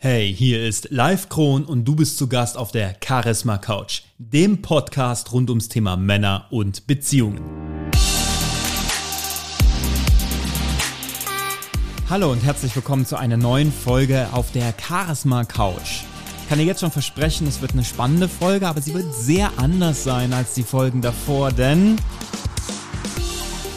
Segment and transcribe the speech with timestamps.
[0.00, 4.62] Hey, hier ist Live Kron und du bist zu Gast auf der Charisma Couch, dem
[4.62, 7.90] Podcast rund ums Thema Männer und Beziehungen.
[12.08, 16.04] Hallo und herzlich willkommen zu einer neuen Folge auf der Charisma Couch.
[16.42, 19.50] Ich kann dir jetzt schon versprechen, es wird eine spannende Folge, aber sie wird sehr
[19.56, 21.96] anders sein als die Folgen davor, denn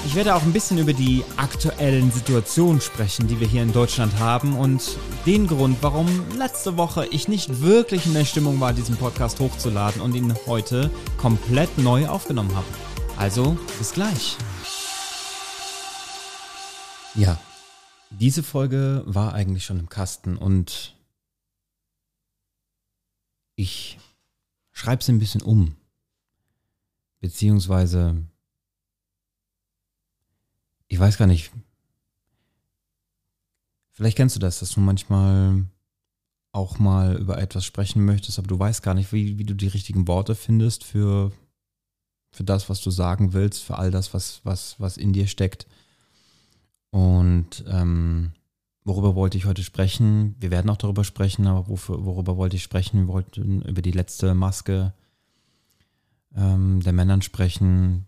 [0.05, 4.17] ich werde auch ein bisschen über die aktuellen Situationen sprechen, die wir hier in Deutschland
[4.19, 6.07] haben und den Grund, warum
[6.37, 10.89] letzte Woche ich nicht wirklich in der Stimmung war, diesen Podcast hochzuladen und ihn heute
[11.17, 12.65] komplett neu aufgenommen habe.
[13.17, 14.37] Also, bis gleich.
[17.15, 17.37] Ja,
[18.09, 20.95] diese Folge war eigentlich schon im Kasten und
[23.55, 23.99] ich
[24.71, 25.75] schreibe sie ein bisschen um.
[27.19, 28.30] Beziehungsweise
[30.91, 31.51] ich weiß gar nicht.
[33.93, 35.63] Vielleicht kennst du das, dass du manchmal
[36.51, 39.69] auch mal über etwas sprechen möchtest, aber du weißt gar nicht, wie, wie du die
[39.69, 41.31] richtigen Worte findest für,
[42.31, 45.65] für das, was du sagen willst, für all das, was, was, was in dir steckt.
[46.89, 48.33] Und ähm,
[48.83, 50.35] worüber wollte ich heute sprechen?
[50.41, 53.07] Wir werden auch darüber sprechen, aber wofür, worüber wollte ich sprechen?
[53.07, 54.93] Wir wollten über die letzte Maske
[56.35, 58.07] ähm, der Männern sprechen,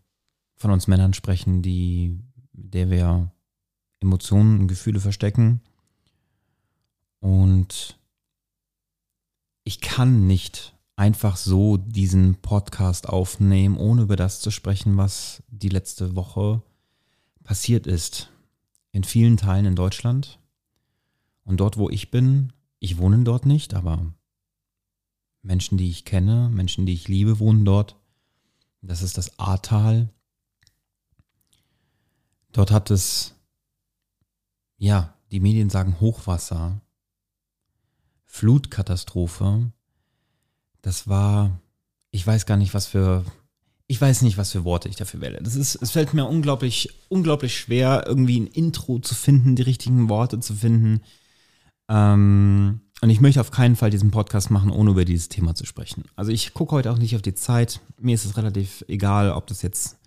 [0.57, 2.19] von uns Männern sprechen, die
[2.53, 3.31] mit der wir
[3.99, 5.61] Emotionen und Gefühle verstecken.
[7.19, 7.97] Und
[9.63, 15.69] ich kann nicht einfach so diesen Podcast aufnehmen, ohne über das zu sprechen, was die
[15.69, 16.61] letzte Woche
[17.43, 18.29] passiert ist.
[18.91, 20.39] In vielen Teilen in Deutschland.
[21.45, 24.13] Und dort, wo ich bin, ich wohne dort nicht, aber
[25.41, 27.97] Menschen, die ich kenne, Menschen, die ich liebe, wohnen dort.
[28.81, 30.09] Das ist das Ahrtal.
[32.53, 33.35] Dort hat es,
[34.77, 36.79] ja, die Medien sagen Hochwasser,
[38.25, 39.71] Flutkatastrophe.
[40.81, 41.59] Das war,
[42.11, 43.25] ich weiß gar nicht, was für,
[43.87, 45.39] ich weiß nicht, was für Worte ich dafür wähle.
[45.41, 50.07] Das ist, es fällt mir unglaublich, unglaublich schwer, irgendwie ein Intro zu finden, die richtigen
[50.09, 51.01] Worte zu finden.
[51.89, 55.65] Ähm, und ich möchte auf keinen Fall diesen Podcast machen, ohne über dieses Thema zu
[55.65, 56.03] sprechen.
[56.15, 57.81] Also ich gucke heute auch nicht auf die Zeit.
[57.99, 59.97] Mir ist es relativ egal, ob das jetzt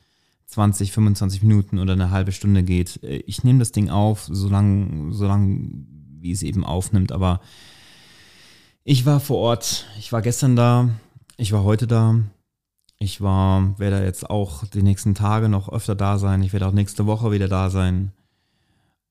[0.47, 3.03] 20, 25 Minuten oder eine halbe Stunde geht.
[3.03, 5.71] Äh, ich nehme das Ding auf, solange, solange
[6.19, 7.41] wie es eben aufnimmt, aber
[8.85, 10.91] ich war vor Ort, ich war gestern da,
[11.37, 12.21] ich war heute da,
[12.99, 16.73] ich war, werde jetzt auch die nächsten Tage noch öfter da sein, ich werde auch
[16.73, 18.13] nächste Woche wieder da sein.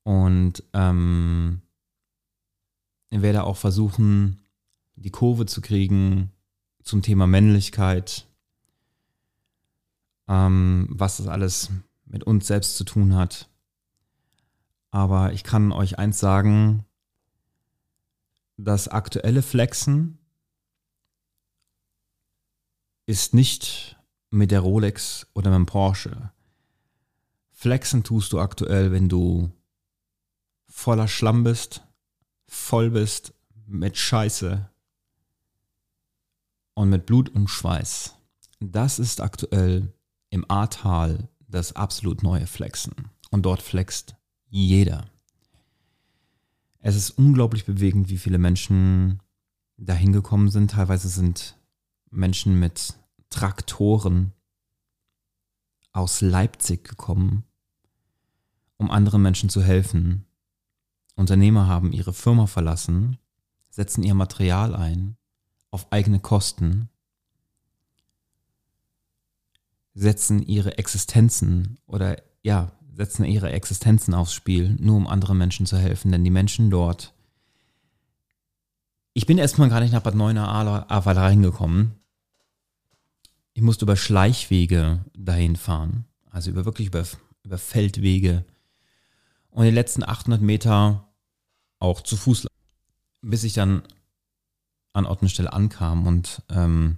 [0.04, 1.62] Und ähm,
[3.10, 4.40] werde auch versuchen,
[4.96, 6.32] die Kurve zu kriegen
[6.84, 8.28] zum Thema Männlichkeit,
[10.28, 11.70] ähm, was das alles
[12.06, 13.50] mit uns selbst zu tun hat.
[14.92, 16.86] Aber ich kann euch eins sagen,
[18.58, 20.18] das aktuelle Flexen
[23.06, 23.98] ist nicht
[24.30, 26.32] mit der Rolex oder mit dem Porsche.
[27.52, 29.52] Flexen tust du aktuell, wenn du
[30.68, 31.84] voller Schlamm bist,
[32.48, 33.34] voll bist
[33.66, 34.70] mit Scheiße
[36.74, 38.16] und mit Blut und Schweiß.
[38.60, 39.94] Das ist aktuell
[40.30, 42.94] im Ahrtal das absolut neue Flexen.
[43.32, 44.16] Und dort flext
[44.50, 45.10] jeder.
[46.80, 49.20] Es ist unglaublich bewegend, wie viele Menschen
[49.78, 50.72] dahin gekommen sind.
[50.72, 51.58] Teilweise sind
[52.12, 52.94] Menschen mit
[53.30, 54.34] Traktoren
[55.92, 57.44] aus Leipzig gekommen,
[58.78, 60.26] um anderen Menschen zu helfen.
[61.16, 63.18] Unternehmer haben ihre Firma verlassen,
[63.70, 65.18] setzen ihr Material ein
[65.72, 66.90] auf eigene Kosten
[69.96, 75.78] setzen ihre Existenzen oder ja, setzen ihre Existenzen aufs Spiel, nur um anderen Menschen zu
[75.78, 76.12] helfen.
[76.12, 77.14] Denn die Menschen dort.
[79.14, 81.96] Ich bin erstmal gar nicht nach Bad Neuenahr reingekommen.
[83.54, 86.06] Ich musste über Schleichwege dahin fahren.
[86.30, 87.06] Also über wirklich über,
[87.44, 88.44] über Feldwege.
[89.50, 91.08] Und die letzten 800 Meter
[91.80, 92.48] auch zu Fuß.
[93.22, 93.84] Bis ich dann
[94.92, 96.98] an Ort und Stelle ankam und ähm,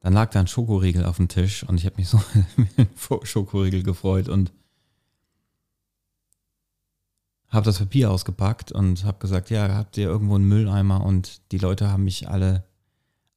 [0.00, 2.20] dann lag da ein Schokoriegel auf dem Tisch und ich habe mich so
[2.56, 2.88] mit dem
[3.24, 4.52] Schokoriegel gefreut und
[7.48, 11.04] habe das Papier ausgepackt und habe gesagt, ja, habt ihr irgendwo einen Mülleimer?
[11.04, 12.64] Und die Leute haben mich alle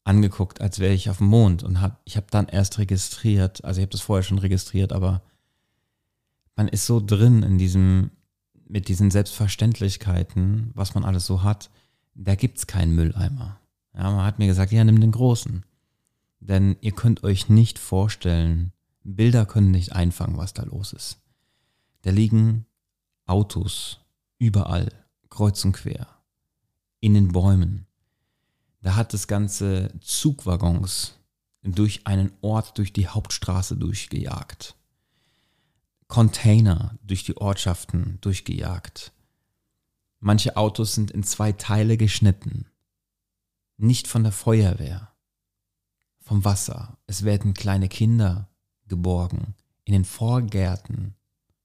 [0.03, 1.63] angeguckt, als wäre ich auf dem Mond.
[1.63, 5.21] Und hab, ich habe dann erst registriert, also ich habe das vorher schon registriert, aber
[6.55, 8.11] man ist so drin in diesem,
[8.67, 11.69] mit diesen Selbstverständlichkeiten, was man alles so hat,
[12.13, 13.59] da gibt es keinen Mülleimer.
[13.93, 15.63] Ja, man hat mir gesagt, ja, nimm den großen.
[16.41, 18.73] Denn ihr könnt euch nicht vorstellen,
[19.03, 21.21] Bilder können nicht einfangen, was da los ist.
[22.01, 22.65] Da liegen
[23.25, 23.99] Autos
[24.39, 24.91] überall,
[25.29, 26.07] kreuz und quer.
[26.99, 27.87] in den Bäumen.
[28.81, 31.19] Da hat das ganze Zugwaggons
[31.63, 34.75] durch einen Ort, durch die Hauptstraße durchgejagt.
[36.07, 39.13] Container durch die Ortschaften durchgejagt.
[40.19, 42.67] Manche Autos sind in zwei Teile geschnitten.
[43.77, 45.10] Nicht von der Feuerwehr,
[46.31, 46.97] vom Wasser.
[47.07, 48.47] Es werden kleine Kinder
[48.87, 51.13] geborgen in den Vorgärten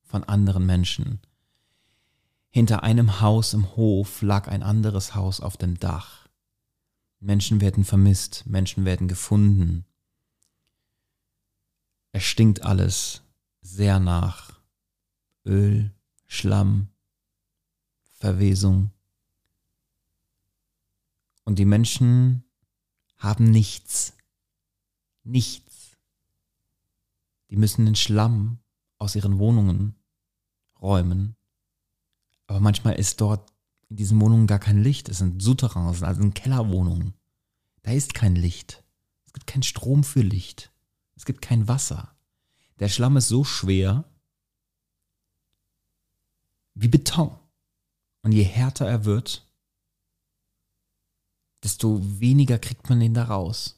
[0.02, 1.20] von anderen Menschen.
[2.50, 6.26] Hinter einem Haus im Hof lag ein anderes Haus auf dem Dach.
[7.20, 9.84] Menschen werden vermisst, Menschen werden gefunden.
[12.10, 13.22] Es stinkt alles
[13.60, 14.50] sehr nach
[15.44, 15.94] Öl,
[16.26, 16.88] Schlamm,
[18.14, 18.90] Verwesung.
[21.44, 22.42] Und die Menschen
[23.16, 24.15] haben nichts.
[25.26, 25.96] Nichts.
[27.50, 28.60] Die müssen den Schlamm
[28.98, 29.96] aus ihren Wohnungen
[30.80, 31.36] räumen.
[32.46, 33.52] Aber manchmal ist dort
[33.88, 35.08] in diesen Wohnungen gar kein Licht.
[35.08, 37.14] Es sind Souterrains, also Kellerwohnungen.
[37.82, 38.84] Da ist kein Licht.
[39.26, 40.72] Es gibt keinen Strom für Licht.
[41.16, 42.16] Es gibt kein Wasser.
[42.78, 44.04] Der Schlamm ist so schwer
[46.74, 47.36] wie Beton.
[48.22, 49.44] Und je härter er wird,
[51.64, 53.75] desto weniger kriegt man ihn da raus.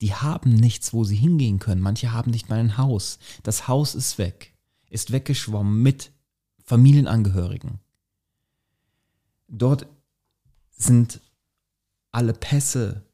[0.00, 1.80] Die haben nichts, wo sie hingehen können.
[1.80, 3.18] Manche haben nicht mal ein Haus.
[3.42, 4.54] Das Haus ist weg,
[4.90, 6.12] ist weggeschwommen mit
[6.64, 7.80] Familienangehörigen.
[9.48, 9.86] Dort
[10.70, 11.20] sind
[12.12, 13.04] alle Pässe,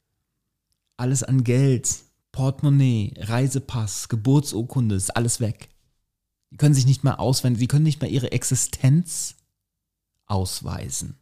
[0.97, 5.71] alles an Geld, Portemonnaie, Reisepass, Geburtsurkunde, ist alles weg.
[6.51, 9.37] Die können sich nicht mehr auswenden, sie können nicht mehr ihre Existenz
[10.27, 11.19] ausweisen,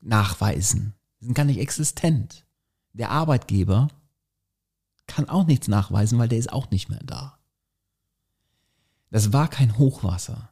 [0.00, 0.94] nachweisen.
[1.18, 2.44] Sie sind gar nicht existent.
[2.92, 3.88] Der Arbeitgeber
[5.12, 7.38] kann auch nichts nachweisen, weil der ist auch nicht mehr da.
[9.10, 10.48] Das war kein Hochwasser.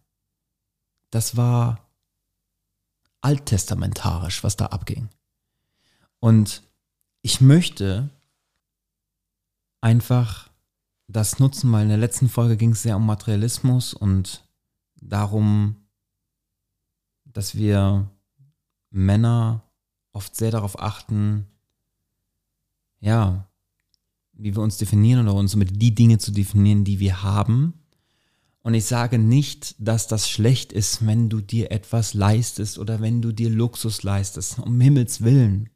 [1.10, 1.88] Das war
[3.22, 5.08] alttestamentarisch, was da abging.
[6.20, 6.62] Und
[7.22, 8.10] ich möchte
[9.80, 10.50] einfach
[11.08, 14.44] das nutzen, weil in der letzten Folge ging es sehr um Materialismus und
[14.96, 15.76] darum,
[17.24, 18.10] dass wir
[18.90, 19.62] Männer
[20.12, 21.46] oft sehr darauf achten,
[23.00, 23.49] ja,
[24.40, 27.74] wie wir uns definieren oder uns mit die Dinge zu definieren, die wir haben.
[28.62, 33.22] Und ich sage nicht, dass das schlecht ist, wenn du dir etwas leistest oder wenn
[33.22, 35.70] du dir Luxus leistest, um Himmels willen.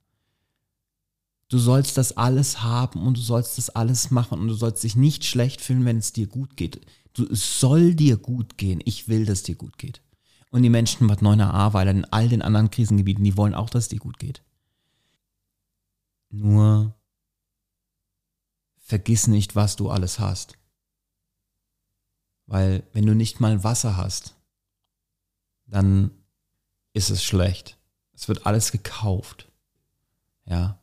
[1.49, 4.97] Du sollst das alles haben und du sollst das alles machen und du sollst dich
[4.97, 6.81] nicht schlecht fühlen, wenn es dir gut geht.
[7.13, 8.81] Du, es soll dir gut gehen.
[8.85, 10.03] Ich will, dass dir gut geht.
[10.51, 13.85] Und die Menschen Bad Neuenahr, weil in all den anderen Krisengebieten, die wollen auch, dass
[13.85, 14.43] es dir gut geht.
[16.31, 16.95] Nur
[18.85, 20.59] vergiss nicht, was du alles hast.
[22.47, 24.37] Weil wenn du nicht mal Wasser hast,
[25.67, 26.11] dann
[26.93, 27.79] ist es schlecht.
[28.13, 29.51] Es wird alles gekauft.
[30.45, 30.79] Ja.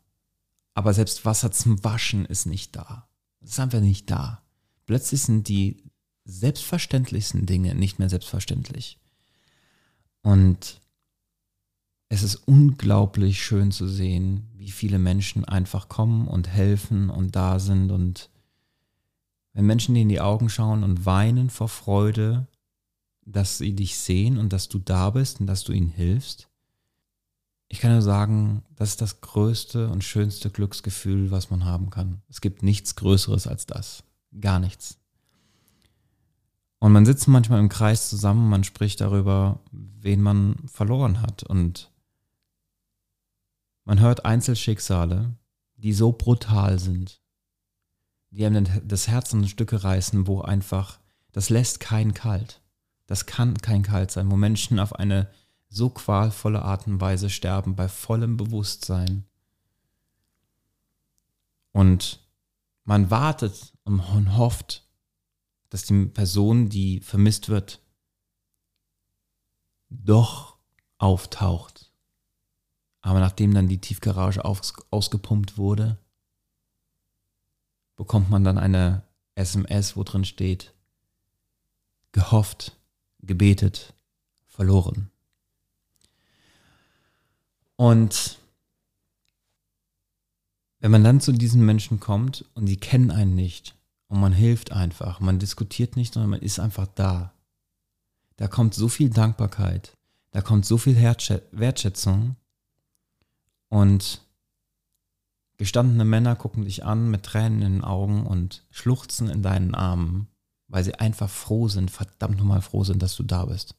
[0.74, 3.07] Aber selbst Wasser zum Waschen ist nicht da.
[3.39, 4.42] Es ist einfach nicht da.
[4.88, 5.83] Plötzlich sind die
[6.25, 9.00] selbstverständlichsten Dinge nicht mehr selbstverständlich.
[10.24, 10.81] Und
[12.09, 17.58] es ist unglaublich schön zu sehen, wie viele Menschen einfach kommen und helfen und da
[17.58, 17.92] sind.
[17.92, 18.30] Und
[19.54, 22.48] wenn Menschen dir in die Augen schauen und weinen vor Freude,
[23.25, 26.48] dass sie dich sehen und dass du da bist und dass du ihnen hilfst,
[27.69, 32.21] ich kann nur sagen, das ist das größte und schönste Glücksgefühl, was man haben kann.
[32.30, 34.04] Es gibt nichts Größeres als das.
[34.40, 35.00] Gar nichts.
[36.78, 41.42] Und man sitzt manchmal im Kreis zusammen, man spricht darüber, wen man verloren hat.
[41.42, 41.91] Und
[43.85, 45.35] man hört Einzelschicksale,
[45.76, 47.21] die so brutal sind,
[48.30, 51.00] die einem das Herz in Stücke reißen, wo einfach,
[51.31, 52.61] das lässt keinen kalt.
[53.07, 55.30] Das kann kein kalt sein, wo Menschen auf eine
[55.69, 59.26] so qualvolle Art und Weise sterben, bei vollem Bewusstsein.
[61.71, 62.19] Und
[62.83, 64.88] man wartet und hofft,
[65.69, 67.81] dass die Person, die vermisst wird,
[69.90, 70.57] doch
[70.97, 71.91] auftaucht.
[73.02, 75.98] Aber nachdem dann die Tiefgarage aus, ausgepumpt wurde,
[77.96, 79.04] bekommt man dann eine
[79.36, 80.74] SMS, wo drin steht,
[82.12, 82.78] gehofft,
[83.22, 83.94] gebetet,
[84.48, 85.10] verloren.
[87.76, 88.38] Und
[90.80, 93.76] wenn man dann zu diesen Menschen kommt und die kennen einen nicht,
[94.12, 95.22] und man hilft einfach.
[95.22, 97.34] Man diskutiert nicht, sondern man ist einfach da.
[98.36, 99.96] Da kommt so viel Dankbarkeit.
[100.31, 102.36] Da kommt so viel Wertschätzung.
[103.71, 104.21] Und
[105.56, 110.28] gestandene Männer gucken dich an mit Tränen in den Augen und schluchzen in deinen Armen,
[110.68, 113.75] weil sie einfach froh sind, verdammt nochmal froh sind, dass du da bist.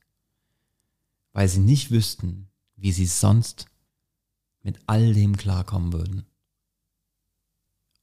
[1.34, 3.66] Weil sie nicht wüssten, wie sie sonst
[4.62, 6.25] mit all dem klarkommen würden.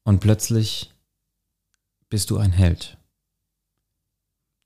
[0.04, 0.94] Und plötzlich
[2.08, 3.00] bist du ein Held.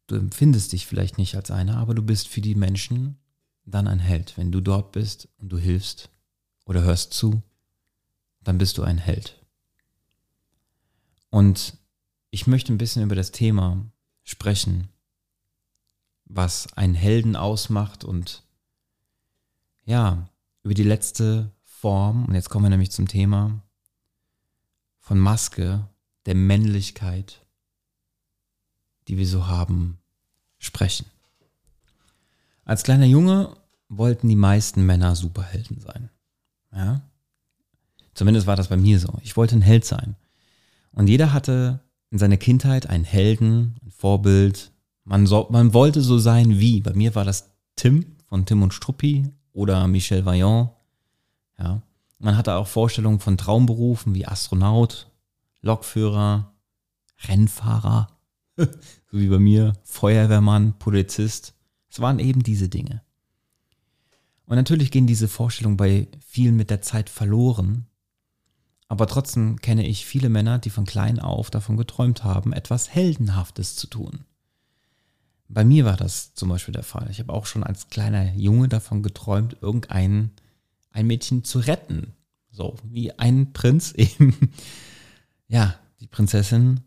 [0.08, 3.18] Du empfindest dich vielleicht nicht als einer, aber du bist für die Menschen
[3.64, 4.38] dann ein Held.
[4.38, 6.10] Wenn du dort bist und du hilfst
[6.66, 7.42] oder hörst zu,
[8.42, 9.40] dann bist du ein Held.
[11.30, 11.78] Und
[12.30, 13.86] ich möchte ein bisschen über das Thema
[14.24, 14.90] sprechen,
[16.26, 18.44] was einen Helden ausmacht und
[19.86, 20.30] ja,
[20.64, 23.62] über die letzte Form, und jetzt kommen wir nämlich zum Thema
[25.00, 25.88] von Maske,
[26.26, 27.46] der Männlichkeit,
[29.08, 29.98] die wir so haben,
[30.60, 31.06] sprechen.
[32.64, 33.58] Als kleiner Junge
[33.90, 36.10] wollten die meisten Männer Superhelden sein.
[36.76, 37.02] Ja?
[38.14, 39.14] Zumindest war das bei mir so.
[39.22, 40.16] Ich wollte ein Held sein.
[40.92, 41.80] Und jeder hatte
[42.12, 44.72] in seiner Kindheit einen Helden, ein Vorbild.
[45.04, 46.82] Man, so, man wollte so sein wie.
[46.82, 50.70] Bei mir war das Tim von Tim und Struppi oder Michel Vaillant.
[51.58, 51.82] Ja.
[52.20, 55.12] Man hatte auch Vorstellungen von Traumberufen wie Astronaut,
[55.62, 56.54] Lokführer,
[57.28, 58.08] Rennfahrer,
[58.56, 58.68] so
[59.12, 61.54] wie bei mir, Feuerwehrmann, Polizist.
[61.90, 63.02] Es waren eben diese Dinge.
[64.46, 67.86] Und natürlich gehen diese Vorstellungen bei vielen mit der Zeit verloren.
[68.88, 73.76] Aber trotzdem kenne ich viele Männer, die von klein auf davon geträumt haben, etwas Heldenhaftes
[73.76, 74.26] zu tun.
[75.48, 77.08] Bei mir war das zum Beispiel der Fall.
[77.10, 80.32] Ich habe auch schon als kleiner Junge davon geträumt, irgendein
[80.92, 82.14] ein Mädchen zu retten.
[82.52, 84.36] So wie ein Prinz eben,
[85.48, 86.82] ja, die Prinzessin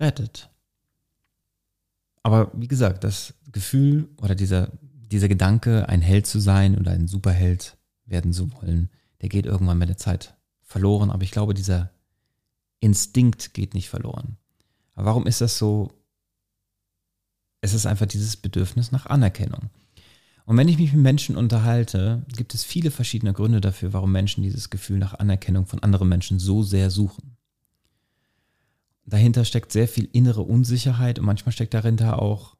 [0.00, 0.50] rettet.
[2.22, 4.70] Aber wie gesagt, das Gefühl oder dieser
[5.12, 7.76] dieser Gedanke, ein Held zu sein oder ein Superheld
[8.06, 8.90] werden zu wollen,
[9.20, 11.10] der geht irgendwann mit der Zeit verloren.
[11.10, 11.90] Aber ich glaube, dieser
[12.80, 14.36] Instinkt geht nicht verloren.
[14.94, 15.92] Aber warum ist das so?
[17.60, 19.70] Es ist einfach dieses Bedürfnis nach Anerkennung.
[20.44, 24.42] Und wenn ich mich mit Menschen unterhalte, gibt es viele verschiedene Gründe dafür, warum Menschen
[24.42, 27.36] dieses Gefühl nach Anerkennung von anderen Menschen so sehr suchen.
[29.04, 32.56] Dahinter steckt sehr viel innere Unsicherheit und manchmal steckt dahinter auch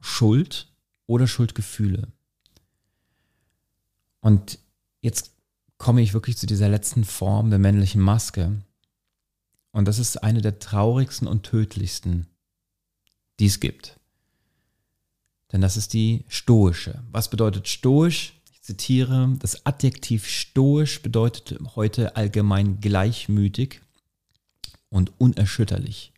[0.00, 0.69] Schuld
[1.10, 2.06] oder Schuldgefühle.
[4.20, 4.60] Und
[5.00, 5.32] jetzt
[5.76, 8.62] komme ich wirklich zu dieser letzten Form der männlichen Maske.
[9.72, 12.28] Und das ist eine der traurigsten und tödlichsten,
[13.40, 13.98] die es gibt.
[15.50, 17.02] Denn das ist die stoische.
[17.10, 18.34] Was bedeutet stoisch?
[18.52, 23.80] Ich zitiere, das Adjektiv stoisch bedeutet heute allgemein gleichmütig
[24.90, 26.12] und unerschütterlich.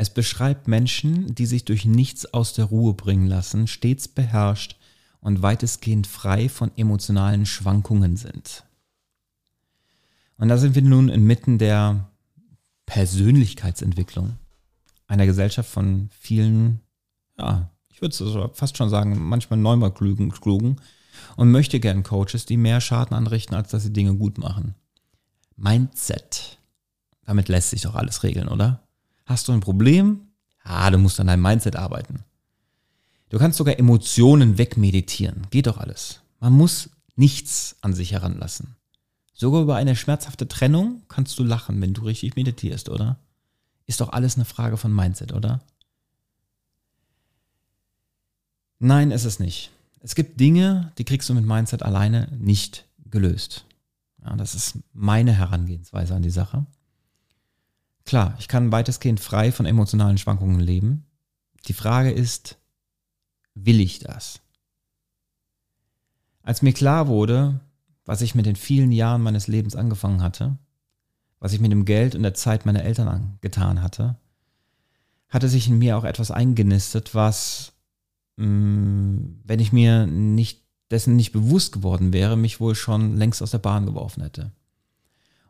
[0.00, 4.76] Es beschreibt Menschen, die sich durch nichts aus der Ruhe bringen lassen, stets beherrscht
[5.18, 8.62] und weitestgehend frei von emotionalen Schwankungen sind.
[10.36, 12.08] Und da sind wir nun inmitten der
[12.86, 14.36] Persönlichkeitsentwicklung
[15.08, 16.78] einer Gesellschaft von vielen,
[17.36, 20.76] ja, ich würde fast schon sagen, manchmal neunmal klugen, klugen
[21.34, 24.76] und möchte gern Coaches, die mehr Schaden anrichten, als dass sie Dinge gut machen.
[25.56, 26.58] Mindset.
[27.26, 28.87] Damit lässt sich doch alles regeln, oder?
[29.28, 30.22] Hast du ein Problem?
[30.64, 32.24] Ah, du musst an deinem Mindset arbeiten.
[33.28, 35.46] Du kannst sogar Emotionen wegmeditieren.
[35.50, 36.22] Geht doch alles.
[36.40, 38.76] Man muss nichts an sich heranlassen.
[39.34, 43.18] Sogar über eine schmerzhafte Trennung kannst du lachen, wenn du richtig meditierst, oder?
[43.84, 45.60] Ist doch alles eine Frage von Mindset, oder?
[48.78, 49.70] Nein, ist es nicht.
[50.00, 53.66] Es gibt Dinge, die kriegst du mit Mindset alleine nicht gelöst.
[54.24, 56.64] Ja, das ist meine Herangehensweise an die Sache.
[58.08, 61.04] Klar, ich kann weitestgehend frei von emotionalen Schwankungen leben.
[61.66, 62.56] Die Frage ist,
[63.54, 64.40] will ich das?
[66.42, 67.60] Als mir klar wurde,
[68.06, 70.56] was ich mit den vielen Jahren meines Lebens angefangen hatte,
[71.38, 74.16] was ich mit dem Geld und der Zeit meiner Eltern getan hatte,
[75.28, 77.74] hatte sich in mir auch etwas eingenistet, was,
[78.36, 83.50] mm, wenn ich mir nicht dessen nicht bewusst geworden wäre, mich wohl schon längst aus
[83.50, 84.52] der Bahn geworfen hätte.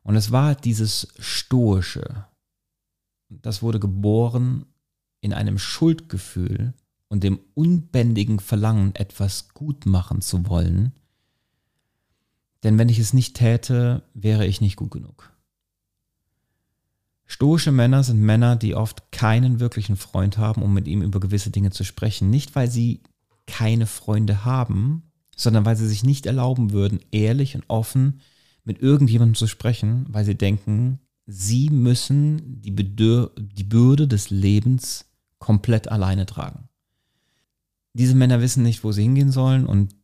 [0.02, 2.26] Und es war dieses Stoische,
[3.28, 4.66] das wurde geboren
[5.20, 6.74] in einem Schuldgefühl
[7.08, 10.92] und dem unbändigen Verlangen, etwas gut machen zu wollen.
[12.62, 15.32] Denn wenn ich es nicht täte, wäre ich nicht gut genug.
[17.24, 21.50] Stoische Männer sind Männer, die oft keinen wirklichen Freund haben, um mit ihm über gewisse
[21.50, 22.30] Dinge zu sprechen.
[22.30, 23.02] Nicht, weil sie
[23.46, 28.20] keine Freunde haben, sondern weil sie sich nicht erlauben würden, ehrlich und offen
[28.64, 35.04] mit irgendjemandem zu sprechen, weil sie denken, sie müssen die, Bedür die Bürde des Lebens
[35.38, 36.68] komplett alleine tragen.
[37.92, 39.94] Diese Männer wissen nicht, wo sie hingehen sollen und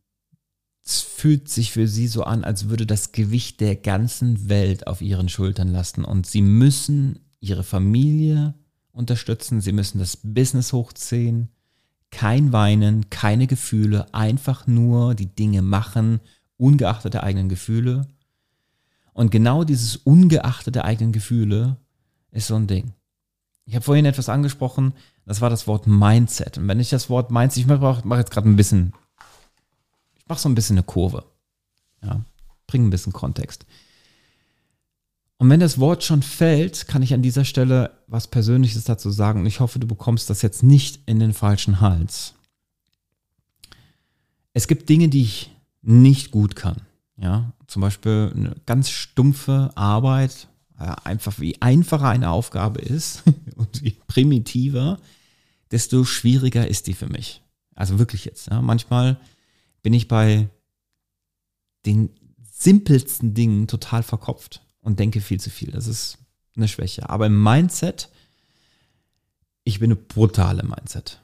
[0.85, 5.01] es fühlt sich für sie so an, als würde das Gewicht der ganzen Welt auf
[5.01, 8.53] ihren Schultern lasten und sie müssen ihre Familie
[8.91, 11.49] unterstützen, sie müssen das Business hochziehen,
[12.11, 16.19] kein Weinen, keine Gefühle, einfach nur die Dinge machen,
[16.57, 18.07] ungeachtet der eigenen Gefühle
[19.15, 21.77] Und genau dieses Ungeachtet der eigenen Gefühle
[22.31, 22.91] ist so ein Ding.
[23.63, 24.93] Ich habe vorhin etwas angesprochen,
[25.25, 26.57] das war das Wort Mindset.
[26.57, 28.93] Und wenn ich das Wort Mindset, ich mache mach jetzt gerade ein bisschen,
[30.15, 31.23] ich mache so ein bisschen eine Kurve.
[32.03, 32.25] Ja,
[32.67, 33.65] bringe ein bisschen Kontext.
[35.37, 39.39] Und wenn das Wort schon fällt, kann ich an dieser Stelle was Persönliches dazu sagen.
[39.39, 42.33] Und ich hoffe, du bekommst das jetzt nicht in den falschen Hals.
[44.51, 46.81] Es gibt Dinge, die ich nicht gut kann.
[47.15, 53.23] Ja, zum Beispiel eine ganz stumpfe Arbeit, einfach wie einfacher eine Aufgabe ist
[53.55, 54.99] und wie primitiver,
[55.71, 57.41] desto schwieriger ist die für mich.
[57.75, 58.49] Also wirklich jetzt.
[58.49, 58.61] Ja.
[58.61, 59.17] Manchmal
[59.83, 60.49] bin ich bei
[61.85, 62.09] den
[62.41, 65.71] simpelsten Dingen total verkopft und denke viel zu viel.
[65.71, 66.17] Das ist
[66.55, 67.09] eine Schwäche.
[67.09, 68.09] Aber im Mindset,
[69.63, 71.21] ich bin eine brutale Mindset.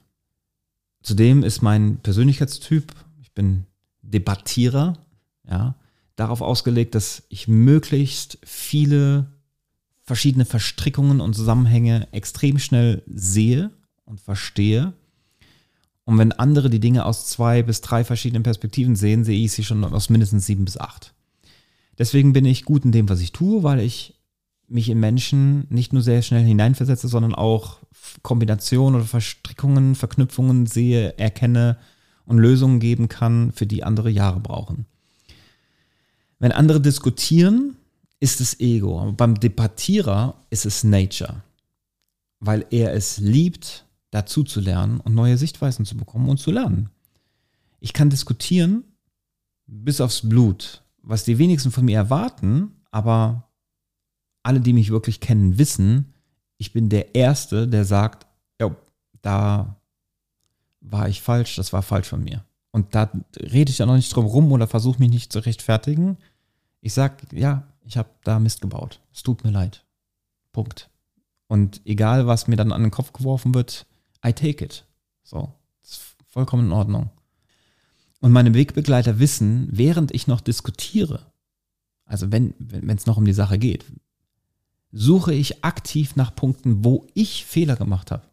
[1.03, 3.65] Zudem ist mein Persönlichkeitstyp, ich bin
[4.01, 4.97] Debattierer,
[5.47, 5.75] ja,
[6.21, 9.27] darauf ausgelegt, dass ich möglichst viele
[10.03, 13.71] verschiedene Verstrickungen und Zusammenhänge extrem schnell sehe
[14.05, 14.93] und verstehe.
[16.05, 19.63] Und wenn andere die Dinge aus zwei bis drei verschiedenen Perspektiven sehen, sehe ich sie
[19.63, 21.13] schon aus mindestens sieben bis acht.
[21.97, 24.15] Deswegen bin ich gut in dem, was ich tue, weil ich
[24.67, 27.79] mich in Menschen nicht nur sehr schnell hineinversetze, sondern auch
[28.21, 31.77] Kombinationen oder Verstrickungen, Verknüpfungen sehe, erkenne
[32.25, 34.85] und Lösungen geben kann, für die andere Jahre brauchen.
[36.41, 37.77] Wenn andere diskutieren,
[38.19, 38.99] ist es Ego.
[38.99, 41.43] Aber beim Debattierer ist es Nature.
[42.39, 46.89] Weil er es liebt, dazu zu lernen und neue Sichtweisen zu bekommen und zu lernen.
[47.79, 48.83] Ich kann diskutieren
[49.67, 53.47] bis aufs Blut, was die wenigsten von mir erwarten, aber
[54.41, 56.11] alle, die mich wirklich kennen, wissen,
[56.57, 58.25] ich bin der Erste, der sagt,
[58.59, 58.75] ja,
[59.21, 59.79] da
[60.79, 62.43] war ich falsch, das war falsch von mir.
[62.71, 66.17] Und da rede ich ja noch nicht drum rum oder versuche mich nicht zu rechtfertigen,
[66.81, 68.99] ich sag, ja, ich habe da Mist gebaut.
[69.13, 69.85] Es tut mir leid.
[70.51, 70.89] Punkt.
[71.47, 73.85] Und egal, was mir dann an den Kopf geworfen wird,
[74.25, 74.85] I take it.
[75.23, 75.53] So,
[75.83, 77.09] ist vollkommen in Ordnung.
[78.19, 81.31] Und meine Wegbegleiter wissen, während ich noch diskutiere,
[82.05, 83.85] also wenn wenn es noch um die Sache geht,
[84.91, 88.27] suche ich aktiv nach Punkten, wo ich Fehler gemacht habe.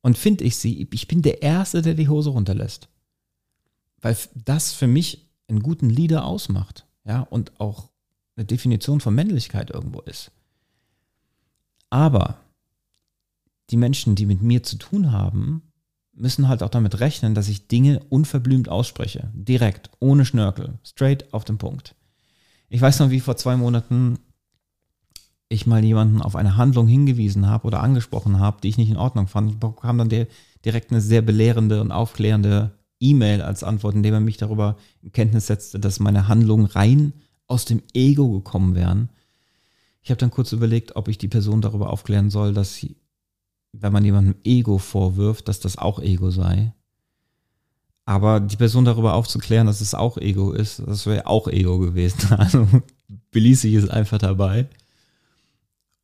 [0.00, 2.88] Und finde ich sie, ich bin der Erste, der die Hose runterlässt.
[4.00, 7.90] Weil das für mich einen guten Leader ausmacht ja, und auch
[8.36, 10.30] eine Definition von Männlichkeit irgendwo ist.
[11.90, 12.38] Aber
[13.70, 15.62] die Menschen, die mit mir zu tun haben,
[16.12, 19.30] müssen halt auch damit rechnen, dass ich Dinge unverblümt ausspreche.
[19.34, 21.94] Direkt, ohne Schnörkel, straight auf den Punkt.
[22.68, 24.18] Ich weiß noch, wie vor zwei Monaten
[25.48, 28.96] ich mal jemanden auf eine Handlung hingewiesen habe oder angesprochen habe, die ich nicht in
[28.96, 29.60] Ordnung fand.
[29.60, 30.26] Bekam dann
[30.64, 32.72] direkt eine sehr belehrende und aufklärende
[33.04, 37.12] E-Mail als Antwort, indem er mich darüber in Kenntnis setzte, dass meine Handlungen rein
[37.46, 39.10] aus dem Ego gekommen wären.
[40.02, 42.96] Ich habe dann kurz überlegt, ob ich die Person darüber aufklären soll, dass sie,
[43.72, 46.72] wenn man jemandem Ego vorwirft, dass das auch Ego sei.
[48.06, 52.30] Aber die Person darüber aufzuklären, dass es auch Ego ist, das wäre auch Ego gewesen.
[52.38, 52.66] Also
[53.30, 54.68] beließ ich es einfach dabei.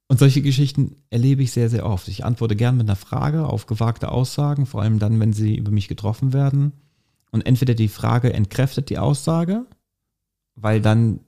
[0.08, 2.08] Und solche Geschichten erlebe ich sehr, sehr oft.
[2.08, 5.70] Ich antworte gern mit einer Frage auf gewagte Aussagen, vor allem dann, wenn sie über
[5.70, 6.72] mich getroffen werden.
[7.30, 9.66] Und entweder die Frage entkräftet die Aussage,
[10.54, 11.20] weil dann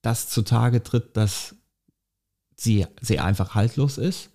[0.00, 1.54] das zutage tritt, dass
[2.56, 4.30] sie, sie einfach haltlos ist.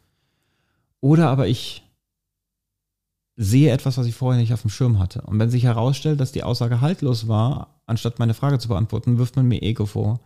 [1.02, 1.84] Oder aber ich
[3.36, 5.22] sehe etwas, was ich vorher nicht auf dem Schirm hatte.
[5.22, 9.36] Und wenn sich herausstellt, dass die Aussage haltlos war, anstatt meine Frage zu beantworten, wirft
[9.36, 10.20] man mir Ego vor,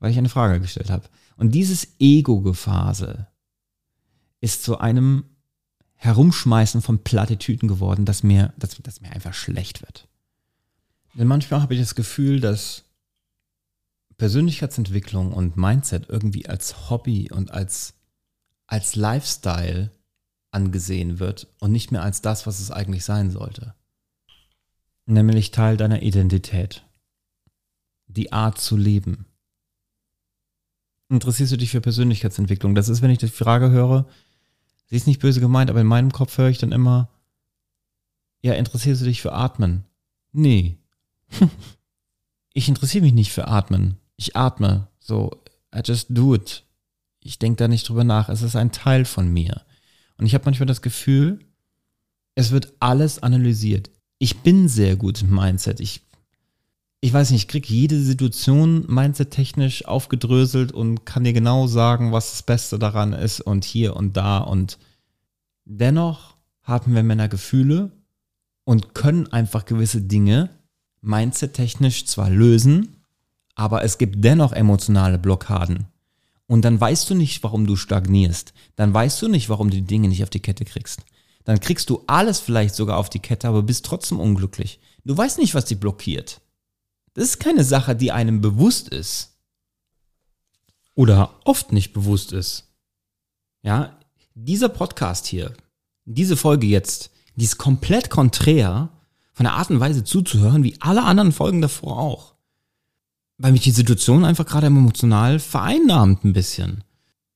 [0.00, 1.08] weil ich eine Frage gestellt habe.
[1.36, 3.28] Und dieses Ego-Gefasel
[4.40, 5.24] ist zu einem
[5.96, 10.06] Herumschmeißen von Plattitüten geworden, dass mir, dass, dass mir einfach schlecht wird.
[11.14, 12.84] Denn manchmal habe ich das Gefühl, dass
[14.18, 17.94] Persönlichkeitsentwicklung und Mindset irgendwie als Hobby und als,
[18.66, 19.90] als Lifestyle
[20.50, 23.74] angesehen wird und nicht mehr als das, was es eigentlich sein sollte.
[25.06, 26.84] Nämlich Teil deiner Identität.
[28.06, 29.26] Die Art zu leben.
[31.08, 32.74] Interessierst du dich für Persönlichkeitsentwicklung?
[32.74, 34.08] Das ist, wenn ich die Frage höre,
[34.86, 37.10] sie ist nicht böse gemeint, aber in meinem Kopf höre ich dann immer,
[38.40, 39.84] ja, interessierst du dich für Atmen?
[40.32, 40.78] Nee.
[42.52, 43.96] ich interessiere mich nicht für Atmen.
[44.16, 44.88] Ich atme.
[45.00, 45.42] So,
[45.74, 46.64] I just do it.
[47.20, 48.28] Ich denke da nicht drüber nach.
[48.28, 49.62] Es ist ein Teil von mir.
[50.16, 51.40] Und ich habe manchmal das Gefühl,
[52.34, 53.90] es wird alles analysiert.
[54.18, 55.80] Ich bin sehr gut im Mindset.
[55.80, 56.02] Ich,
[57.06, 62.32] ich weiß nicht, ich kriege jede Situation mindset-technisch aufgedröselt und kann dir genau sagen, was
[62.32, 64.38] das Beste daran ist und hier und da.
[64.38, 64.76] Und
[65.64, 67.92] dennoch haben wir Männer Gefühle
[68.64, 70.50] und können einfach gewisse Dinge
[71.00, 72.96] mindset-technisch zwar lösen,
[73.54, 75.86] aber es gibt dennoch emotionale Blockaden.
[76.48, 78.52] Und dann weißt du nicht, warum du stagnierst.
[78.74, 81.02] Dann weißt du nicht, warum du die Dinge nicht auf die Kette kriegst.
[81.44, 84.80] Dann kriegst du alles vielleicht sogar auf die Kette, aber bist trotzdem unglücklich.
[85.04, 86.40] Du weißt nicht, was dich blockiert.
[87.16, 89.38] Das ist keine Sache, die einem bewusst ist.
[90.94, 92.68] Oder oft nicht bewusst ist.
[93.62, 93.98] Ja,
[94.34, 95.54] dieser Podcast hier,
[96.04, 98.90] diese Folge jetzt, die ist komplett konträr
[99.32, 102.34] von der Art und Weise zuzuhören, wie alle anderen Folgen davor auch.
[103.38, 106.84] Weil mich die Situation einfach gerade emotional vereinnahmt ein bisschen.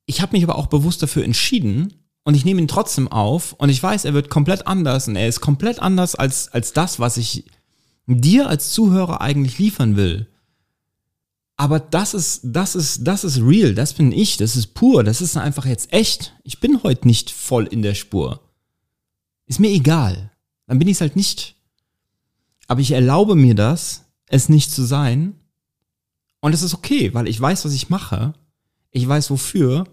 [0.04, 3.70] Ich habe mich aber auch bewusst dafür entschieden und ich nehme ihn trotzdem auf und
[3.70, 7.16] ich weiß, er wird komplett anders und er ist komplett anders als, als das, was
[7.16, 7.46] ich
[8.06, 10.28] dir als Zuhörer eigentlich liefern will.
[11.56, 15.20] Aber das ist, das ist, das ist real, das bin ich, das ist pur, das
[15.20, 16.34] ist einfach jetzt echt.
[16.42, 18.40] Ich bin heute nicht voll in der Spur.
[19.46, 20.30] Ist mir egal.
[20.66, 21.56] Dann bin ich es halt nicht.
[22.66, 25.34] Aber ich erlaube mir das, es nicht zu sein.
[26.40, 28.32] Und es ist okay, weil ich weiß, was ich mache.
[28.90, 29.84] Ich weiß wofür.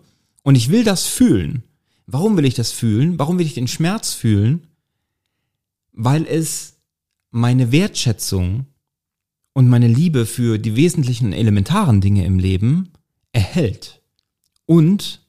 [0.43, 1.63] Und ich will das fühlen.
[2.05, 3.19] Warum will ich das fühlen?
[3.19, 4.67] Warum will ich den Schmerz fühlen?
[5.91, 6.76] Weil es
[7.31, 8.65] meine Wertschätzung
[9.53, 12.91] und meine Liebe für die wesentlichen elementaren Dinge im Leben
[13.31, 14.01] erhält.
[14.65, 15.25] Und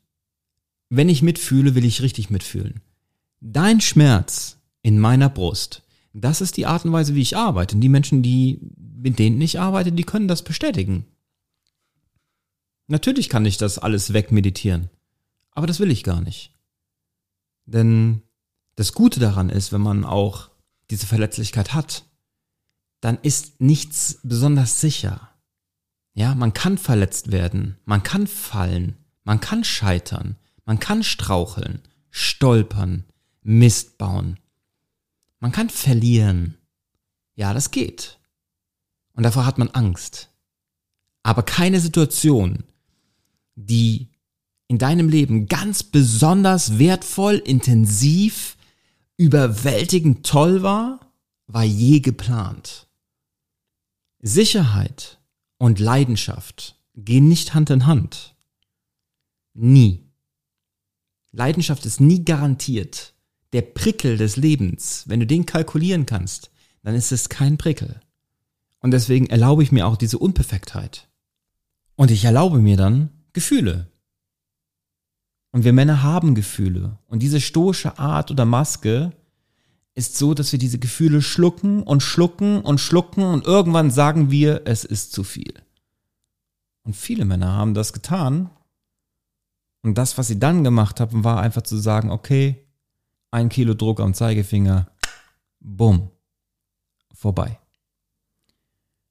[0.91, 2.81] wenn ich mitfühle, will ich richtig mitfühlen.
[3.41, 5.83] Dein Schmerz in meiner Brust
[6.21, 7.75] das ist die Art und Weise, wie ich arbeite.
[7.75, 11.07] Und die Menschen, die, mit denen ich arbeite, die können das bestätigen.
[12.87, 14.89] Natürlich kann ich das alles wegmeditieren.
[15.53, 16.53] Aber das will ich gar nicht.
[17.67, 18.23] Denn
[18.77, 20.48] das Gute daran ist, wenn man auch
[20.90, 22.05] diese Verletzlichkeit hat,
[23.01, 25.31] dann ist nichts besonders sicher.
[26.14, 33.05] Ja, man kann verletzt werden, man kann fallen, man kann scheitern, man kann straucheln, stolpern,
[33.42, 34.38] Mist bauen.
[35.40, 36.59] Man kann verlieren.
[37.35, 38.18] Ja, das geht.
[39.14, 40.29] Und davor hat man Angst.
[41.22, 42.64] Aber keine Situation,
[43.55, 44.11] die
[44.66, 48.58] in deinem Leben ganz besonders wertvoll, intensiv,
[49.19, 51.01] überwältigend toll war,
[51.47, 52.89] war je geplant.
[54.21, 55.21] Sicherheit
[55.59, 58.35] und Leidenschaft gehen nicht Hand in Hand.
[59.53, 60.05] Nie.
[61.33, 63.15] Leidenschaft ist nie garantiert
[63.53, 66.51] der Prickel des Lebens, wenn du den kalkulieren kannst,
[66.83, 68.01] dann ist es kein Prickel.
[68.81, 71.09] Und deswegen erlaube ich mir auch diese Unperfektheit.
[71.97, 73.91] Und ich erlaube mir dann Gefühle.
[75.59, 76.99] Und wir Männer haben Gefühle.
[77.09, 79.12] Und diese stoische Art oder Maske
[79.97, 84.62] ist so, dass wir diese Gefühle schlucken und schlucken und schlucken und irgendwann sagen wir,
[84.66, 85.53] es ist zu viel.
[86.85, 88.51] Und viele Männer haben das getan.
[89.83, 92.64] Und das, was sie dann gemacht haben, war einfach zu sagen, okay,
[93.33, 94.87] ein Kilo Druck am Zeigefinger,
[95.59, 96.12] bumm,
[97.12, 97.59] vorbei.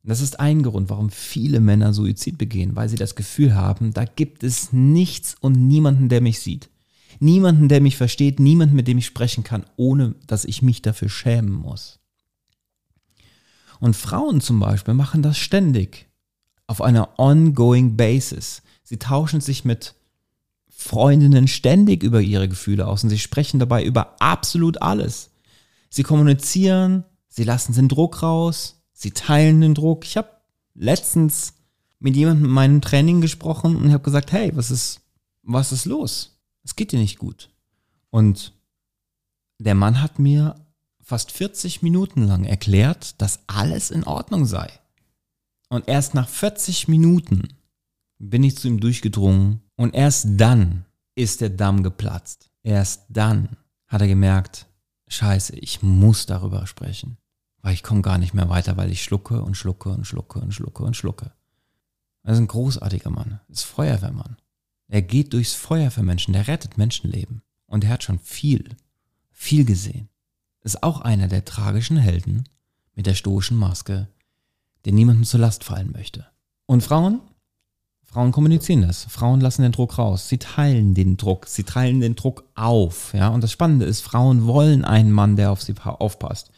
[0.08, 4.06] Das ist ein Grund, warum viele Männer Suizid begehen, weil sie das Gefühl haben, da
[4.06, 6.70] gibt es nichts und niemanden, der mich sieht.
[7.20, 11.10] Niemanden, der mich versteht, niemanden, mit dem ich sprechen kann, ohne dass ich mich dafür
[11.10, 12.00] schämen muss.
[13.82, 16.08] Und Frauen zum Beispiel machen das ständig,
[16.68, 18.62] auf einer ongoing basis.
[18.86, 19.94] Sie tauschen sich mit
[20.70, 25.32] Freundinnen ständig über ihre Gefühle aus und sie sprechen dabei über absolut alles.
[25.90, 30.06] Sie kommunizieren, sie lassen den Druck raus, sie teilen den Druck.
[30.06, 30.30] Ich habe
[30.74, 31.54] letztens
[32.00, 35.02] mit jemandem in meinem Training gesprochen und habe gesagt, hey, was ist,
[35.44, 36.40] was ist los?
[36.64, 37.50] Es geht dir nicht gut.
[38.10, 38.54] Und
[39.60, 40.56] der Mann hat mir
[41.00, 44.68] fast 40 Minuten lang erklärt, dass alles in Ordnung sei.
[45.70, 47.50] Und erst nach 40 Minuten
[48.18, 52.50] bin ich zu ihm durchgedrungen und erst dann ist der Damm geplatzt.
[52.64, 53.58] Erst dann
[53.88, 54.66] hat er gemerkt,
[55.08, 57.18] scheiße, ich muss darüber sprechen.
[57.62, 60.54] Weil ich komme gar nicht mehr weiter, weil ich schlucke und schlucke und schlucke und
[60.54, 61.32] schlucke und schlucke.
[62.24, 64.38] Er ist ein großartiger Mann, ist Feuerwehrmann.
[64.88, 67.42] Er geht durchs Feuer für Menschen, der rettet Menschenleben.
[67.66, 68.76] Und er hat schon viel,
[69.32, 70.10] viel gesehen.
[70.62, 72.48] Ist auch einer der tragischen Helden
[72.96, 74.08] mit der stoischen Maske,
[74.86, 76.26] der niemandem zur Last fallen möchte.
[76.66, 77.22] Und Frauen,
[78.04, 79.04] Frauen kommunizieren das.
[79.06, 80.30] Frauen lassen den Druck raus.
[80.30, 81.46] Sie teilen den Druck.
[81.48, 83.14] Sie teilen den Druck auf.
[83.14, 86.52] Ja, und das Spannende ist, Frauen wollen einen Mann, der auf sie aufpasst.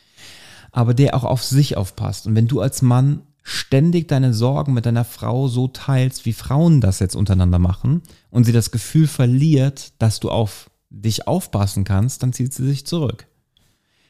[0.71, 2.27] Aber der auch auf sich aufpasst.
[2.27, 6.81] Und wenn du als Mann ständig deine Sorgen mit deiner Frau so teilst, wie Frauen
[6.81, 12.23] das jetzt untereinander machen, und sie das Gefühl verliert, dass du auf dich aufpassen kannst,
[12.23, 13.27] dann zieht sie sich zurück.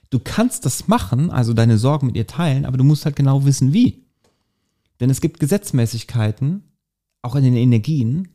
[0.10, 3.46] Du kannst das machen, also deine Sorgen mit ihr teilen, aber du musst halt genau
[3.46, 4.06] wissen, wie.
[5.00, 6.64] Denn es gibt Gesetzmäßigkeiten,
[7.22, 8.30] auch in den Energien,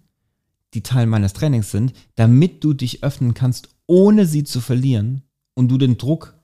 [0.75, 5.23] die Teil meines Trainings sind, damit du dich öffnen kannst, ohne sie zu verlieren
[5.55, 6.35] und du den Druck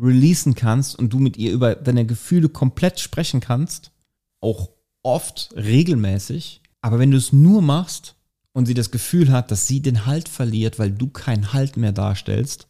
[0.00, 3.92] releasen kannst und du mit ihr über deine Gefühle komplett sprechen kannst,
[4.40, 4.70] auch
[5.02, 6.62] oft, regelmäßig.
[6.80, 8.16] Aber wenn du es nur machst
[8.52, 11.92] und sie das Gefühl hat, dass sie den Halt verliert, weil du keinen Halt mehr
[11.92, 12.68] darstellst,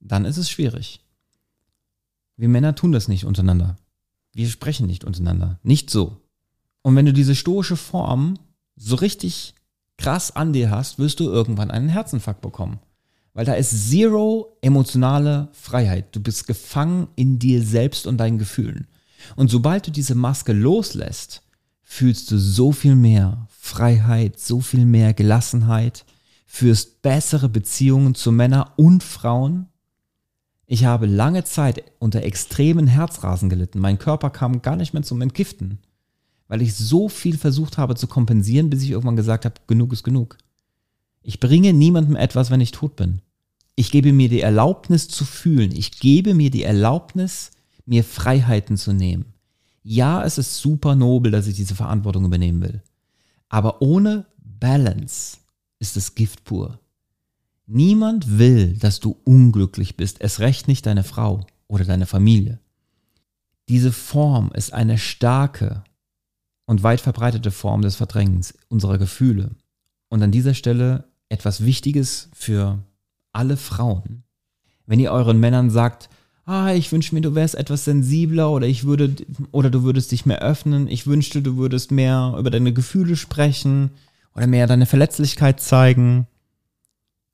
[0.00, 1.00] dann ist es schwierig.
[2.36, 3.76] Wir Männer tun das nicht untereinander.
[4.32, 5.58] Wir sprechen nicht untereinander.
[5.62, 6.20] Nicht so.
[6.82, 8.38] Und wenn du diese stoische Form
[8.76, 9.54] so richtig
[9.96, 12.80] krass an dir hast, wirst du irgendwann einen Herzinfarkt bekommen.
[13.34, 16.14] Weil da ist zero emotionale Freiheit.
[16.14, 18.86] Du bist gefangen in dir selbst und deinen Gefühlen.
[19.34, 21.42] Und sobald du diese Maske loslässt,
[21.82, 26.04] fühlst du so viel mehr Freiheit, so viel mehr Gelassenheit,
[26.46, 29.66] führst bessere Beziehungen zu Männern und Frauen.
[30.66, 33.80] Ich habe lange Zeit unter extremen Herzrasen gelitten.
[33.80, 35.78] Mein Körper kam gar nicht mehr zum Entgiften,
[36.46, 40.04] weil ich so viel versucht habe zu kompensieren, bis ich irgendwann gesagt habe, genug ist
[40.04, 40.38] genug.
[41.22, 43.20] Ich bringe niemandem etwas, wenn ich tot bin.
[43.76, 45.72] Ich gebe mir die Erlaubnis zu fühlen.
[45.72, 47.50] Ich gebe mir die Erlaubnis,
[47.86, 49.34] mir Freiheiten zu nehmen.
[49.82, 52.82] Ja, es ist super nobel, dass ich diese Verantwortung übernehmen will.
[53.48, 55.38] Aber ohne Balance
[55.78, 56.80] ist es Gift pur.
[57.66, 62.60] Niemand will, dass du unglücklich bist, es recht nicht deine Frau oder deine Familie.
[63.68, 65.84] Diese Form ist eine starke
[66.66, 69.56] und weit verbreitete Form des Verdrängens unserer Gefühle.
[70.08, 72.82] Und an dieser Stelle etwas Wichtiges für
[73.34, 74.24] alle Frauen.
[74.86, 76.08] Wenn ihr euren Männern sagt,
[76.46, 79.14] ah, ich wünsche mir, du wärst etwas sensibler oder ich würde,
[79.50, 83.90] oder du würdest dich mehr öffnen, ich wünschte, du würdest mehr über deine Gefühle sprechen
[84.34, 86.26] oder mehr deine Verletzlichkeit zeigen.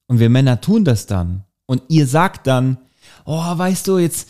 [0.06, 1.44] Und wir Männer tun das dann.
[1.66, 2.78] Und ihr sagt dann,
[3.24, 4.28] oh, weißt du, jetzt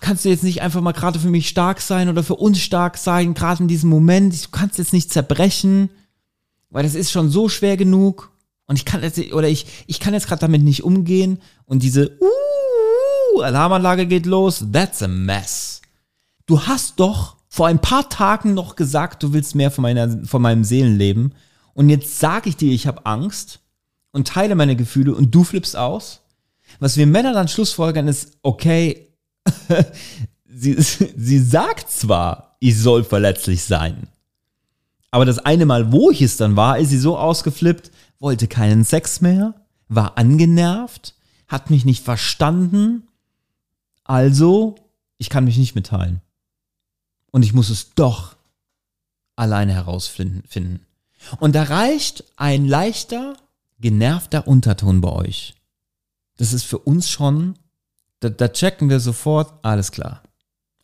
[0.00, 2.96] kannst du jetzt nicht einfach mal gerade für mich stark sein oder für uns stark
[2.96, 4.46] sein, gerade in diesem Moment.
[4.46, 5.90] Du kannst jetzt nicht zerbrechen,
[6.70, 8.32] weil das ist schon so schwer genug.
[8.66, 11.40] Und ich kann jetzt, oder ich, ich kann jetzt gerade damit nicht umgehen.
[11.64, 14.64] Und diese uh, Alarmanlage geht los.
[14.72, 15.82] That's a mess.
[16.46, 20.42] Du hast doch vor ein paar Tagen noch gesagt, du willst mehr von, meiner, von
[20.42, 21.34] meinem Seelenleben.
[21.74, 23.60] Und jetzt sage ich dir, ich habe Angst
[24.12, 26.22] und teile meine Gefühle und du flippst aus.
[26.80, 29.08] Was wir Männer dann schlussfolgern ist, okay,
[30.44, 34.08] sie, sie sagt zwar, ich soll verletzlich sein.
[35.10, 38.84] Aber das eine Mal, wo ich es dann war, ist sie so ausgeflippt, wollte keinen
[38.84, 39.54] Sex mehr,
[39.88, 41.14] war angenervt,
[41.48, 43.06] hat mich nicht verstanden.
[44.04, 44.76] Also,
[45.18, 46.20] ich kann mich nicht mitteilen.
[47.30, 48.36] Und ich muss es doch
[49.36, 50.86] alleine herausfinden.
[51.38, 53.36] Und da reicht ein leichter,
[53.78, 55.54] genervter Unterton bei euch.
[56.36, 57.58] Das ist für uns schon,
[58.20, 60.22] da, da checken wir sofort, alles klar,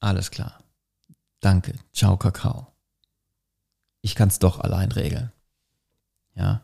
[0.00, 0.58] alles klar.
[1.40, 2.68] Danke, ciao Kakao.
[4.00, 5.32] Ich kann es doch allein regeln.
[6.34, 6.62] Ja.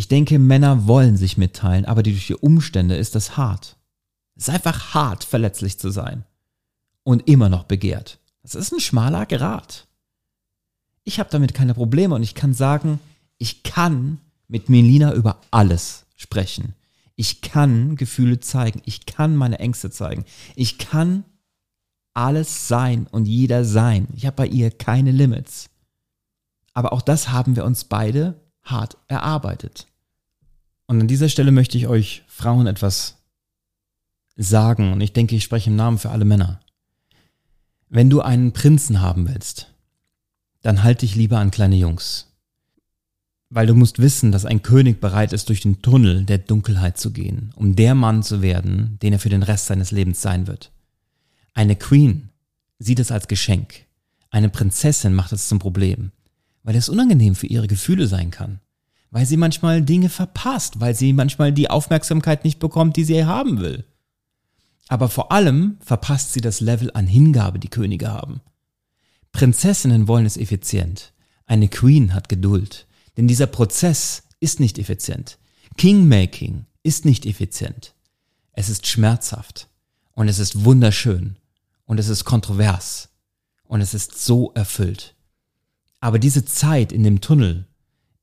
[0.00, 3.76] Ich denke, Männer wollen sich mitteilen, aber durch die Umstände ist das hart.
[4.34, 6.24] Es ist einfach hart, verletzlich zu sein.
[7.02, 8.18] Und immer noch begehrt.
[8.42, 9.88] Das ist ein schmaler Grat.
[11.04, 12.98] Ich habe damit keine Probleme und ich kann sagen,
[13.36, 14.16] ich kann
[14.48, 16.74] mit Melina über alles sprechen.
[17.14, 18.80] Ich kann Gefühle zeigen.
[18.86, 20.24] Ich kann meine Ängste zeigen.
[20.56, 21.24] Ich kann
[22.14, 24.08] alles sein und jeder sein.
[24.16, 25.68] Ich habe bei ihr keine Limits.
[26.72, 29.88] Aber auch das haben wir uns beide hart erarbeitet.
[30.90, 33.22] Und an dieser Stelle möchte ich euch Frauen etwas
[34.34, 34.92] sagen.
[34.92, 36.58] Und ich denke, ich spreche im Namen für alle Männer.
[37.88, 39.72] Wenn du einen Prinzen haben willst,
[40.62, 42.26] dann halt dich lieber an kleine Jungs.
[43.50, 47.12] Weil du musst wissen, dass ein König bereit ist, durch den Tunnel der Dunkelheit zu
[47.12, 50.72] gehen, um der Mann zu werden, den er für den Rest seines Lebens sein wird.
[51.54, 52.30] Eine Queen
[52.80, 53.86] sieht es als Geschenk.
[54.30, 56.10] Eine Prinzessin macht es zum Problem,
[56.64, 58.58] weil es unangenehm für ihre Gefühle sein kann
[59.10, 63.60] weil sie manchmal Dinge verpasst, weil sie manchmal die Aufmerksamkeit nicht bekommt, die sie haben
[63.60, 63.84] will.
[64.88, 68.40] Aber vor allem verpasst sie das Level an Hingabe, die Könige haben.
[69.32, 71.12] Prinzessinnen wollen es effizient.
[71.46, 72.86] Eine Queen hat Geduld.
[73.16, 75.38] Denn dieser Prozess ist nicht effizient.
[75.76, 77.94] Kingmaking ist nicht effizient.
[78.52, 79.68] Es ist schmerzhaft.
[80.12, 81.36] Und es ist wunderschön.
[81.86, 83.10] Und es ist kontrovers.
[83.64, 85.14] Und es ist so erfüllt.
[86.00, 87.66] Aber diese Zeit in dem Tunnel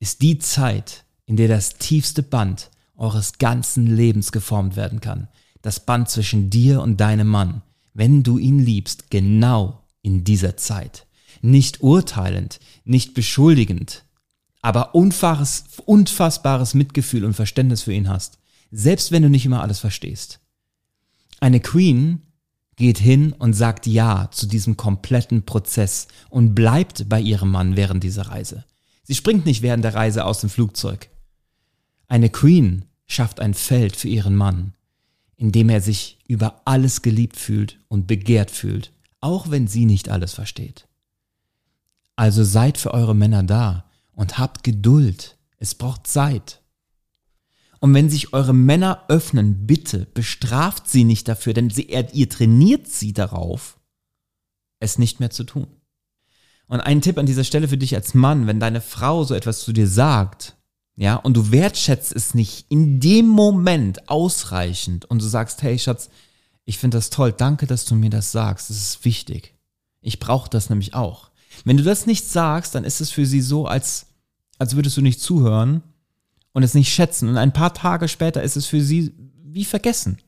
[0.00, 5.28] ist die Zeit, in der das tiefste Band eures ganzen Lebens geformt werden kann.
[5.62, 7.62] Das Band zwischen dir und deinem Mann,
[7.94, 11.06] wenn du ihn liebst, genau in dieser Zeit.
[11.42, 14.04] Nicht urteilend, nicht beschuldigend,
[14.62, 18.38] aber unfassbares, unfassbares Mitgefühl und Verständnis für ihn hast,
[18.70, 20.40] selbst wenn du nicht immer alles verstehst.
[21.40, 22.22] Eine Queen
[22.76, 28.04] geht hin und sagt Ja zu diesem kompletten Prozess und bleibt bei ihrem Mann während
[28.04, 28.64] dieser Reise.
[29.08, 31.08] Sie springt nicht während der Reise aus dem Flugzeug.
[32.08, 34.74] Eine Queen schafft ein Feld für ihren Mann,
[35.34, 40.10] in dem er sich über alles geliebt fühlt und begehrt fühlt, auch wenn sie nicht
[40.10, 40.88] alles versteht.
[42.16, 45.38] Also seid für eure Männer da und habt Geduld.
[45.56, 46.60] Es braucht Zeit.
[47.80, 52.86] Und wenn sich eure Männer öffnen, bitte bestraft sie nicht dafür, denn sie, ihr trainiert
[52.88, 53.78] sie darauf,
[54.80, 55.77] es nicht mehr zu tun.
[56.68, 59.60] Und ein Tipp an dieser Stelle für dich als Mann, wenn deine Frau so etwas
[59.60, 60.54] zu dir sagt,
[60.96, 66.10] ja, und du wertschätzt es nicht in dem Moment ausreichend und du sagst, hey Schatz,
[66.64, 69.54] ich finde das toll, danke, dass du mir das sagst, das ist wichtig.
[70.00, 71.30] Ich brauche das nämlich auch.
[71.64, 74.06] Wenn du das nicht sagst, dann ist es für sie so, als,
[74.58, 75.82] als würdest du nicht zuhören
[76.52, 77.28] und es nicht schätzen.
[77.28, 80.18] Und ein paar Tage später ist es für sie wie vergessen.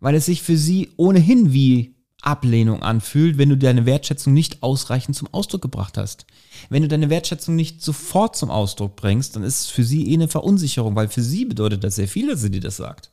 [0.00, 5.16] Weil es sich für sie ohnehin wie Ablehnung anfühlt, wenn du deine Wertschätzung nicht ausreichend
[5.16, 6.26] zum Ausdruck gebracht hast.
[6.68, 10.14] Wenn du deine Wertschätzung nicht sofort zum Ausdruck bringst, dann ist es für sie eh
[10.14, 13.12] eine Verunsicherung, weil für sie bedeutet das sehr viel, dass sie dir das sagt.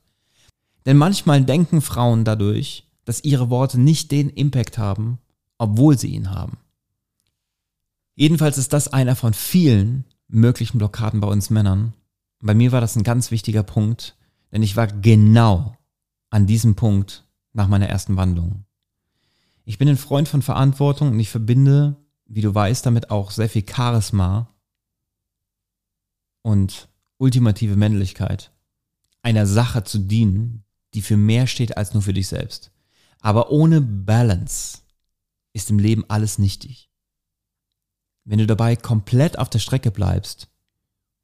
[0.85, 5.19] Denn manchmal denken Frauen dadurch, dass ihre Worte nicht den Impact haben,
[5.57, 6.57] obwohl sie ihn haben.
[8.15, 11.93] Jedenfalls ist das einer von vielen möglichen Blockaden bei uns Männern.
[12.39, 14.15] Bei mir war das ein ganz wichtiger Punkt,
[14.51, 15.77] denn ich war genau
[16.29, 18.65] an diesem Punkt nach meiner ersten Wandlung.
[19.65, 21.95] Ich bin ein Freund von Verantwortung und ich verbinde,
[22.25, 24.53] wie du weißt, damit auch sehr viel Charisma
[26.41, 28.51] und ultimative Männlichkeit,
[29.21, 32.71] einer Sache zu dienen, die für mehr steht als nur für dich selbst.
[33.19, 34.79] Aber ohne Balance
[35.53, 36.89] ist im Leben alles nichtig.
[38.25, 40.49] Wenn du dabei komplett auf der Strecke bleibst,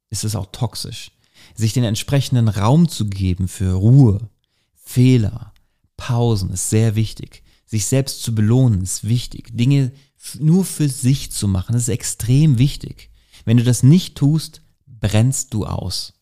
[0.08, 1.12] ist es auch toxisch.
[1.54, 4.30] Sich den entsprechenden Raum zu geben für Ruhe,
[4.74, 5.52] Fehler,
[5.96, 7.42] Pausen ist sehr wichtig.
[7.70, 9.56] Sich selbst zu belohnen ist wichtig.
[9.56, 9.92] Dinge
[10.40, 13.10] nur für sich zu machen ist extrem wichtig.
[13.44, 16.14] Wenn du das nicht tust, brennst du aus.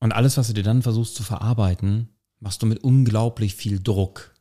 [0.00, 2.10] Und alles, was du dir dann versuchst zu verarbeiten,
[2.40, 4.34] machst du mit unglaublich viel Druck.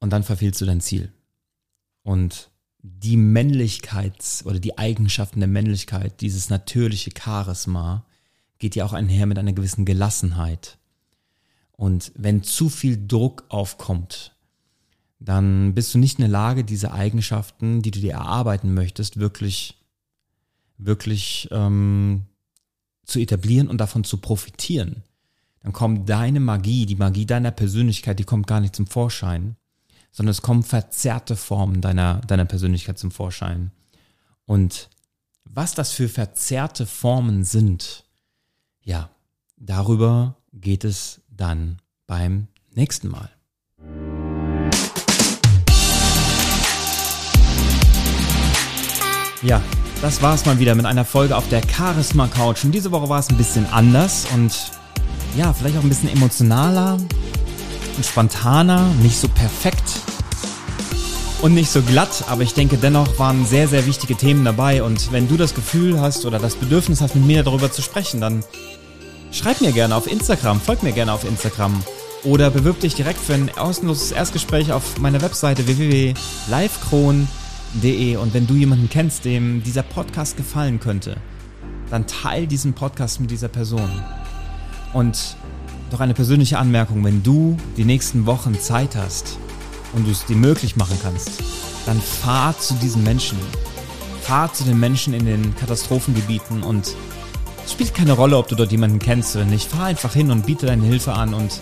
[0.00, 1.14] Und dann verfehlst du dein Ziel.
[2.02, 2.50] Und
[2.82, 8.04] die Männlichkeit oder die Eigenschaften der Männlichkeit, dieses natürliche Charisma,
[8.58, 10.76] geht ja auch einher mit einer gewissen Gelassenheit.
[11.72, 14.36] Und wenn zu viel Druck aufkommt,
[15.24, 19.78] dann bist du nicht in der Lage, diese Eigenschaften, die du dir erarbeiten möchtest, wirklich,
[20.78, 22.22] wirklich ähm,
[23.04, 25.02] zu etablieren und davon zu profitieren.
[25.62, 29.56] Dann kommt deine Magie, die Magie deiner Persönlichkeit, die kommt gar nicht zum Vorschein
[30.12, 33.72] sondern es kommen verzerrte Formen deiner, deiner Persönlichkeit zum Vorschein.
[34.44, 34.90] Und
[35.44, 38.04] was das für verzerrte Formen sind,
[38.82, 39.10] ja,
[39.56, 43.30] darüber geht es dann beim nächsten Mal.
[49.42, 49.60] Ja,
[50.00, 52.64] das war's mal wieder mit einer Folge auf der Charisma Couch.
[52.64, 54.52] Und diese Woche war es ein bisschen anders und
[55.36, 56.98] ja, vielleicht auch ein bisschen emotionaler,
[57.96, 60.00] und spontaner, nicht so perfekt
[61.40, 64.82] und nicht so glatt, aber ich denke dennoch waren sehr, sehr wichtige Themen dabei.
[64.82, 68.20] Und wenn du das Gefühl hast oder das Bedürfnis hast, mit mir darüber zu sprechen,
[68.20, 68.44] dann
[69.30, 71.82] schreib mir gerne auf Instagram, folg mir gerne auf Instagram
[72.24, 75.66] oder bewirb dich direkt für ein kostenloses Erstgespräch auf meiner Webseite
[77.74, 81.16] www.livekron.de und wenn du jemanden kennst, dem dieser Podcast gefallen könnte,
[81.90, 83.90] dann teil diesen Podcast mit dieser Person.
[84.92, 85.36] Und
[85.90, 89.38] noch eine persönliche Anmerkung, wenn du die nächsten Wochen Zeit hast
[89.92, 91.42] und du es dir möglich machen kannst,
[91.86, 93.38] dann fahr zu diesen Menschen.
[94.22, 96.94] Fahr zu den Menschen in den Katastrophengebieten und
[97.64, 99.70] es spielt keine Rolle, ob du dort jemanden kennst oder nicht.
[99.70, 101.60] Fahr einfach hin und biete deine Hilfe an und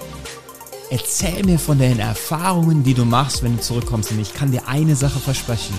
[0.91, 4.11] erzähl mir von den Erfahrungen, die du machst, wenn du zurückkommst.
[4.11, 5.75] Und ich kann dir eine Sache versprechen.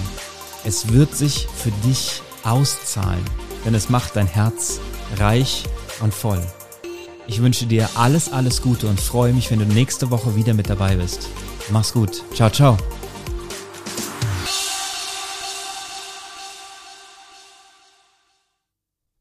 [0.64, 3.24] Es wird sich für dich auszahlen,
[3.66, 4.80] denn es macht dein Herz
[5.18, 5.64] reich
[6.02, 6.42] und voll.
[7.28, 10.70] Ich wünsche dir alles, alles Gute und freue mich, wenn du nächste Woche wieder mit
[10.70, 11.30] dabei bist.
[11.72, 12.24] Mach's gut.
[12.34, 12.78] Ciao, ciao.